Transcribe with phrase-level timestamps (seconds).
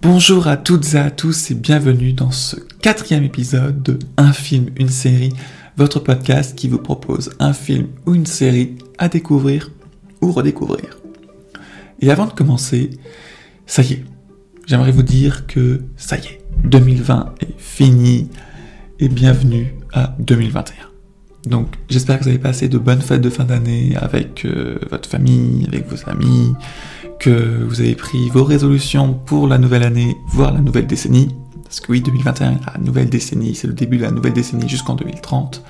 [0.00, 4.66] Bonjour à toutes et à tous et bienvenue dans ce quatrième épisode de Un film,
[4.76, 5.32] une série,
[5.76, 9.72] votre podcast qui vous propose un film ou une série à découvrir
[10.20, 11.00] ou redécouvrir.
[12.00, 12.90] Et avant de commencer,
[13.66, 14.04] ça y est,
[14.66, 18.30] j'aimerais vous dire que ça y est, 2020 est fini
[19.00, 20.74] et bienvenue à 2021.
[21.48, 25.08] Donc j'espère que vous avez passé de bonnes fêtes de fin d'année avec euh, votre
[25.08, 26.54] famille, avec vos amis,
[27.18, 31.34] que vous avez pris vos résolutions pour la nouvelle année, voire la nouvelle décennie.
[31.64, 34.94] Parce que oui, 2021, la nouvelle décennie, c'est le début de la nouvelle décennie jusqu'en
[34.94, 35.62] 2030.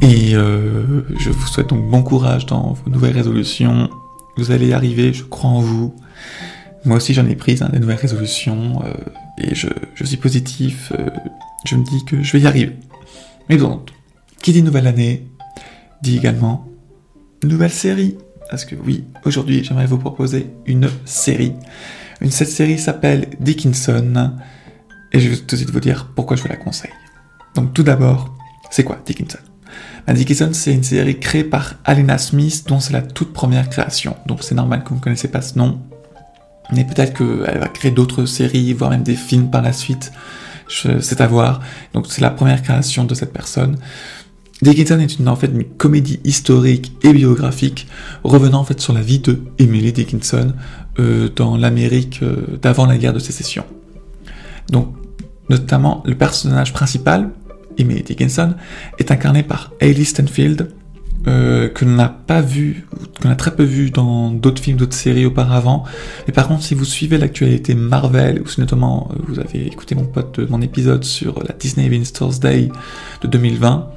[0.00, 3.90] Et euh, je vous souhaite donc bon courage dans vos nouvelles résolutions.
[4.36, 5.94] Vous allez y arriver, je crois en vous.
[6.86, 8.94] Moi aussi j'en ai pris hein, des nouvelles résolutions euh,
[9.36, 9.68] et je,
[10.02, 10.92] suis positif.
[10.98, 11.10] Euh,
[11.66, 12.76] je me dis que je vais y arriver.
[13.50, 13.90] Mais donc,
[14.40, 15.26] qui dit nouvelle année
[16.02, 16.66] dit également
[17.44, 18.16] nouvelle série
[18.50, 21.54] parce que oui, aujourd'hui j'aimerais vous proposer une série.
[22.20, 24.32] Une, cette série s'appelle Dickinson,
[25.12, 26.90] et je vais tout de suite vous dire pourquoi je vous la conseille.
[27.54, 28.34] Donc tout d'abord,
[28.70, 29.38] c'est quoi Dickinson?
[30.06, 34.16] Ben, Dickinson, c'est une série créée par Alena Smith, dont c'est la toute première création.
[34.26, 35.80] Donc c'est normal que vous ne connaissez pas ce nom.
[36.72, 40.12] Mais peut-être qu'elle va créer d'autres séries, voire même des films par la suite.
[40.68, 41.60] C'est à voir.
[41.94, 43.76] Donc c'est la première création de cette personne.
[44.62, 47.86] Dickinson est une, comédie historique et biographique
[48.24, 50.52] revenant sur la vie de Emily Dickinson
[50.98, 53.64] euh, dans l'Amérique euh, d'avant la guerre de sécession.
[54.70, 54.94] Donc,
[55.48, 57.30] notamment le personnage principal,
[57.78, 58.54] Emily Dickinson,
[58.98, 60.68] est incarné par Hailey Stenfield,
[61.26, 62.86] euh, que l'on n'a pas vu,
[63.20, 65.84] qu'on a très peu vu dans d'autres films, d'autres séries auparavant.
[66.26, 69.94] Mais par contre, si vous suivez l'actualité Marvel, ou si notamment euh, vous avez écouté
[70.48, 72.70] mon épisode sur la Disney Investors Day
[73.20, 73.90] de 2020,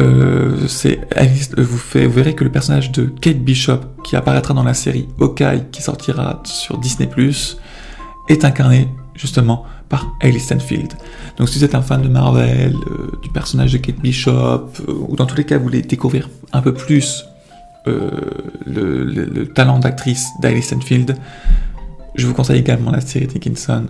[0.00, 1.00] euh, c'est
[1.56, 5.64] vous, fait, verrez que le personnage de Kate Bishop qui apparaîtra dans la série Hawkeye
[5.70, 7.08] qui sortira sur Disney
[8.28, 10.94] est incarné justement par Hailey Stenfield.
[11.36, 14.92] Donc si vous êtes un fan de Marvel, euh, du personnage de Kate Bishop, euh,
[15.08, 17.24] ou dans tous les cas vous voulez découvrir un peu plus
[17.86, 21.16] le, le, talent d'actrice d'Hailey Stenfield,
[22.14, 23.86] je vous conseille également la série Dickinson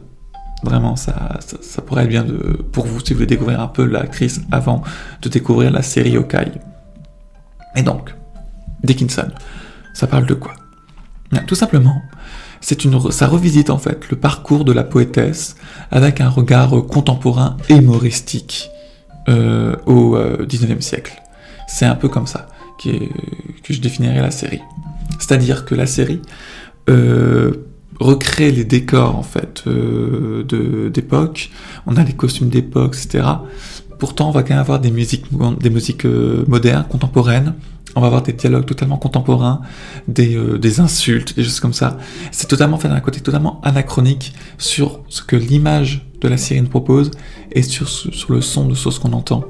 [0.63, 2.35] Vraiment, ça, ça, pourrait être bien de,
[2.73, 4.83] pour vous si vous voulez découvrir un peu l'actrice avant
[5.23, 6.53] de découvrir la série Hawkeye.
[7.77, 8.15] Et donc,
[8.85, 9.29] Dickinson,
[9.95, 10.53] ça parle de quoi?
[11.47, 12.03] Tout simplement,
[12.61, 15.57] c'est une, ça revisite en fait le parcours de la poétesse
[15.91, 18.71] avec un regard contemporain et humoristique
[19.29, 21.23] euh, au XIXe euh, siècle.
[21.69, 22.49] C'est un peu comme ça
[22.83, 22.91] que,
[23.63, 24.61] que je définirais la série.
[25.19, 26.21] C'est-à-dire que la série
[26.89, 27.53] euh,
[28.01, 31.51] recréer les décors en fait euh, d'époque.
[31.87, 33.25] On a les costumes d'époque, etc.
[33.99, 35.27] Pourtant, on va quand même avoir des musiques,
[35.61, 37.55] des musiques euh, modernes, contemporaines.
[37.97, 39.61] On va avoir des dialogues totalement contemporains,
[40.09, 41.99] des, euh, des insultes, des choses comme ça.
[42.31, 47.11] C'est totalement fait d'un côté totalement anachronique sur ce que l'image de la nous propose
[47.53, 49.45] et sur, sur le son de ce qu'on entend.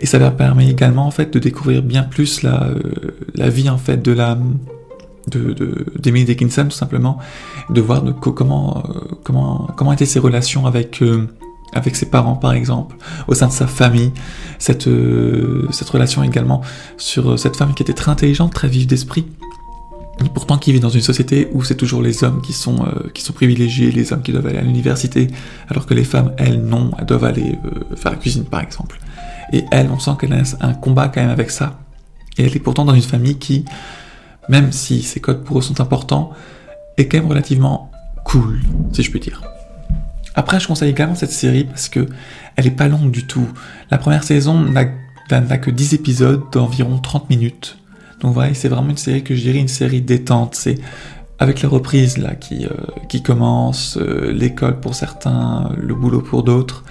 [0.00, 2.68] Et ça leur permet également en fait de découvrir bien plus la,
[3.34, 4.38] la vie en fait de la
[5.28, 7.18] de d'Emily Dickinson tout simplement,
[7.70, 11.28] de voir de, comment, euh, comment, comment étaient ses relations avec, euh,
[11.72, 12.96] avec ses parents par exemple,
[13.26, 14.12] au sein de sa famille,
[14.58, 16.62] cette, euh, cette relation également
[16.96, 19.26] sur cette femme qui était très intelligente, très vive d'esprit,
[20.34, 22.84] pourtant qui vit dans une société où c'est toujours les hommes qui sont,
[23.14, 25.28] qui sont privilégiés, les hommes qui doivent aller à l'université,
[25.68, 27.56] alors que les femmes, elles, non, elles doivent aller
[27.94, 28.98] faire la cuisine par exemple.
[29.52, 31.78] Et elle, on sent qu'elle a un combat quand même avec ça.
[32.36, 33.64] Et elle est pourtant dans une famille qui
[34.48, 36.32] même si ces codes pour eux sont importants,
[36.96, 37.90] est quand même relativement
[38.24, 38.60] cool,
[38.92, 39.42] si je puis dire.
[40.34, 42.06] Après, je conseille également cette série parce que
[42.56, 43.48] elle est pas longue du tout.
[43.90, 44.84] La première saison n'a
[45.58, 47.78] que 10 épisodes d'environ 30 minutes.
[48.20, 50.54] Donc voilà, c'est vraiment une série que je dirais une série détente.
[50.54, 50.76] C'est
[51.38, 52.70] avec les reprises là qui, euh,
[53.08, 56.84] qui commencent, euh, l'école pour certains, le boulot pour d'autres.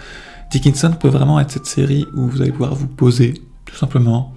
[0.51, 3.33] Dickinson peut vraiment être cette série où vous allez pouvoir vous poser,
[3.65, 4.33] tout simplement,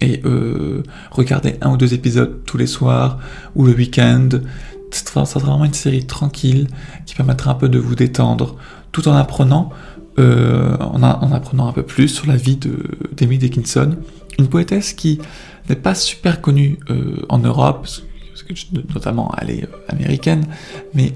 [0.00, 3.18] et euh, regarder un ou deux épisodes tous les soirs
[3.54, 4.28] ou le week-end.
[4.90, 6.68] Ça sera vraiment une série tranquille
[7.06, 8.56] qui permettra un peu de vous détendre
[8.90, 9.70] tout en apprenant,
[10.18, 12.58] euh, en, en, apprenant un peu plus sur la vie
[13.16, 13.96] d'Amy Dickinson,
[14.38, 15.20] une poétesse qui
[15.68, 18.54] n'est pas super connue euh, en Europe, parce que,
[18.94, 20.46] notamment elle est américaine,
[20.94, 21.12] mais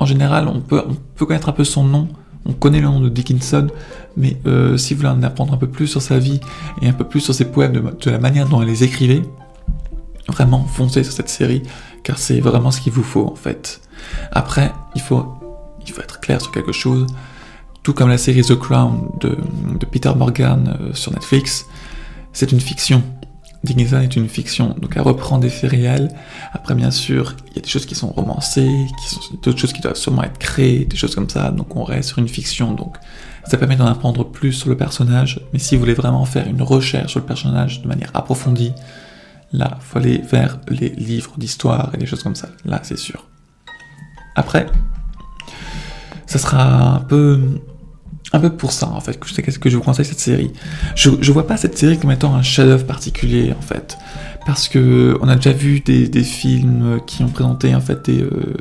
[0.00, 0.82] en général on peut
[1.24, 2.08] connaître un peu son nom
[2.46, 3.68] on connaît le nom de Dickinson,
[4.16, 6.40] mais euh, si vous voulez en apprendre un peu plus sur sa vie
[6.82, 9.22] et un peu plus sur ses poèmes, de, la manière dont elle les écrivait,
[10.28, 11.62] vraiment foncez sur cette série,
[12.02, 13.80] car c'est vraiment ce qu'il vous faut en fait.
[14.32, 15.26] Après, il faut,
[15.86, 17.06] il faut être clair sur quelque chose,
[17.82, 19.36] tout comme la série The Crown de,
[19.90, 21.66] Peter Morgan euh, sur Netflix,
[22.32, 23.02] c'est une fiction.
[23.64, 26.10] Dickinson est une fiction, donc elle reprend des faits réels.
[26.52, 28.86] Après, bien sûr, il y a des choses qui sont romancées,
[29.42, 31.50] d'autres choses qui doivent sûrement être créées, des choses comme ça.
[31.50, 32.72] Donc, on reste sur une fiction.
[32.72, 32.96] Donc,
[33.46, 35.40] ça permet d'en apprendre plus sur le personnage.
[35.52, 38.72] Mais si vous voulez vraiment faire une recherche sur le personnage de manière approfondie,
[39.52, 42.48] là, faut aller vers les livres d'histoire et des choses comme ça.
[42.66, 43.24] Là, c'est sûr.
[44.36, 44.66] Après,
[46.26, 47.40] ça sera un peu
[48.34, 50.52] un peu pour ça en fait que je, que je vous conseille cette série.
[50.96, 53.96] Je, je vois pas cette série comme étant un chef-d'œuvre particulier en fait,
[54.44, 58.54] parce que on a déjà vu des, films qui ont présenté en fait des, euh,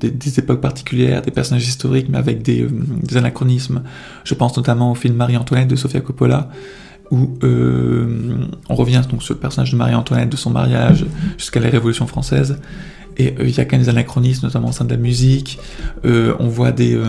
[0.00, 2.70] des, des, époques particulières, des personnages historiques, mais avec des, euh,
[3.02, 3.82] des anachronismes.
[4.24, 6.50] Je pense notamment au film Marie-Antoinette de Sofia Coppola,
[7.10, 11.06] où euh, on revient donc sur le personnage de Marie-Antoinette, de son mariage
[11.38, 12.58] jusqu'à la Révolution française.
[13.16, 15.58] Et il y a quand même des anachronismes, notamment au sein de la musique.
[16.04, 17.00] on voit des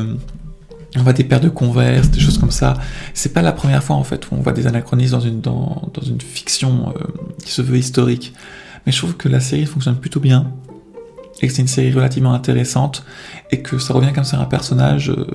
[0.99, 2.75] on voit des paires de converses, des choses comme ça.
[3.13, 6.93] C'est pas la première fois en fait où on voit des anachronismes dans une, fiction
[6.95, 7.03] euh,
[7.43, 8.33] qui se veut historique.
[8.85, 10.51] Mais je trouve que la série fonctionne plutôt bien
[11.41, 13.05] et que c'est une série relativement intéressante
[13.51, 15.27] et que ça revient comme sur un personnage, euh,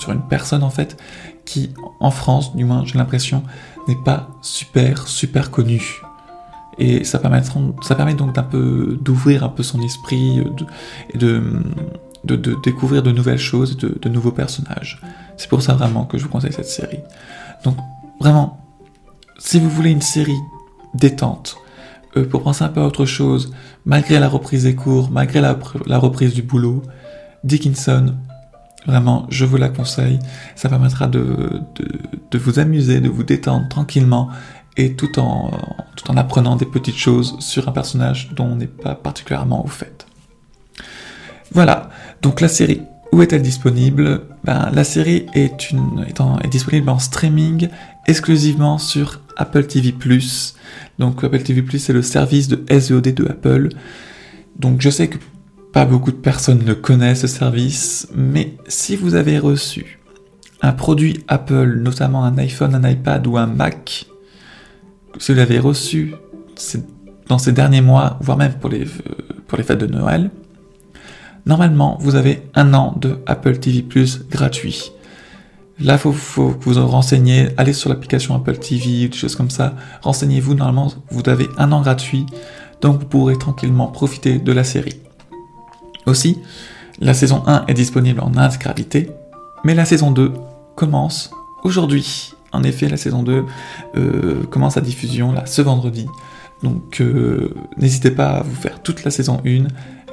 [0.00, 0.96] sur une personne en fait,
[1.44, 1.70] qui
[2.00, 3.42] en France, du moins j'ai l'impression,
[3.86, 6.00] n'est pas super super connue.
[6.78, 7.42] Et ça permet,
[7.82, 10.64] ça permet donc d'un peu d'ouvrir un peu son esprit euh,
[11.14, 11.42] et de
[12.26, 15.00] de, découvrir de nouvelles choses, de, nouveaux personnages.
[15.36, 17.00] C'est pour ça vraiment que je vous conseille cette série.
[17.64, 17.76] Donc
[18.20, 18.60] vraiment,
[19.38, 20.38] si vous voulez une série
[20.94, 21.56] détente,
[22.16, 23.52] euh, pour penser un peu à autre chose,
[23.84, 25.52] malgré la reprise des cours, malgré la,
[25.98, 26.82] reprise du boulot,
[27.44, 28.14] Dickinson,
[28.86, 30.18] vraiment, je vous la conseille.
[30.54, 31.88] Ça permettra de, de,
[32.30, 34.30] de vous amuser, de vous détendre tranquillement
[34.76, 35.50] et tout en,
[35.96, 39.68] tout en apprenant des petites choses sur un personnage dont on n'est pas particulièrement au
[39.68, 40.06] fait.
[41.52, 41.90] Voilà,
[42.22, 42.82] donc la série,
[43.12, 44.22] où est-elle disponible?
[44.44, 45.74] Ben, La série est,
[46.50, 47.68] disponible en streaming
[48.06, 49.92] exclusivement sur Apple TV⁇
[50.98, 53.68] Donc Apple TV⁇ c'est le service de SVOD de Apple.
[54.58, 55.18] Donc je sais que
[55.72, 59.98] pas beaucoup de personnes ne connaissent ce service, mais si vous avez reçu
[60.62, 64.06] un produit Apple, notamment un iPhone, un iPad ou un Mac,
[65.18, 66.14] si vous l'avez reçu
[67.28, 70.30] dans ces derniers mois, voire même pour les, euh, pour les fêtes de Noël,
[71.46, 74.90] Normalement, vous avez un an de Apple TV Plus gratuit.
[75.78, 79.50] Là, il faut, que vous en renseignez, allez sur l'application Apple TV des choses comme
[79.50, 79.74] ça.
[80.02, 82.26] Renseignez-vous, normalement, vous avez un an gratuit,
[82.80, 85.00] donc vous pourrez tranquillement profiter de la série.
[86.06, 86.38] Aussi,
[86.98, 89.10] la saison 1 est disponible en intégralité,
[89.64, 90.32] mais la saison 2
[90.74, 91.30] commence
[91.62, 92.32] aujourd'hui.
[92.52, 93.44] En effet, la saison 2
[93.96, 96.06] euh, commence à diffusion là, ce vendredi.
[96.62, 99.66] Donc euh, n'hésitez pas à vous faire toute la saison 1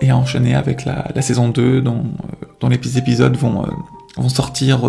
[0.03, 3.67] et enchaîner avec la, saison 2 dont, euh, dont les épisodes vont, euh,
[4.17, 4.81] vont sortir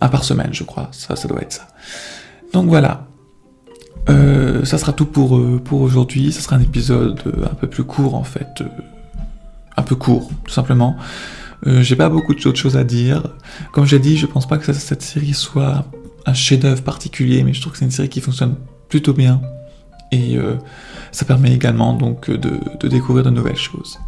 [0.00, 0.88] un par semaine, je crois.
[0.92, 1.68] Ça, ça doit être ça.
[2.52, 3.06] Donc voilà.
[4.08, 6.32] ça sera tout pour, pour aujourd'hui.
[6.32, 7.20] Ça sera un épisode
[7.50, 8.62] un peu plus court en fait.
[9.76, 10.96] un peu court, tout simplement.
[11.64, 13.22] j'ai pas beaucoup d'autres choses à dire.
[13.72, 15.84] Comme j'ai dit, je pense pas que cette série soit
[16.26, 18.56] un chef-d'œuvre particulier, mais je trouve que c'est une série qui fonctionne
[18.88, 19.40] plutôt bien
[20.12, 20.56] et euh,
[21.12, 23.98] ça permet également donc de, découvrir de nouvelles choses.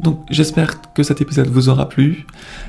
[0.00, 2.26] Donc j'espère que cet épisode vous aura plu.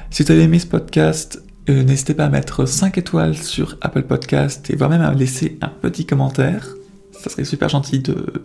[0.09, 4.03] Si vous avez aimé ce podcast, euh, n'hésitez pas à mettre 5 étoiles sur Apple
[4.03, 6.67] Podcast et voire même à laisser un petit commentaire.
[7.11, 8.43] Ça serait super gentil de,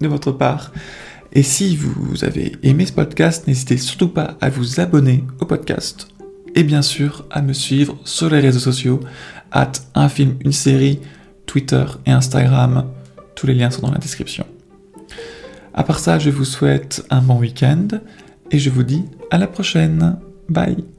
[0.00, 0.72] de votre part.
[1.32, 6.08] Et si vous avez aimé ce podcast, n'hésitez surtout pas à vous abonner au podcast.
[6.54, 9.00] Et bien sûr, à me suivre sur les réseaux sociaux,
[9.50, 11.00] at un film, une série,
[11.46, 12.84] Twitter et Instagram.
[13.44, 14.46] Tous les liens sont dans la description.
[15.74, 17.88] À part ça, je vous souhaite un bon week-end
[18.50, 20.16] et je vous dis à la prochaine.
[20.48, 20.93] Bye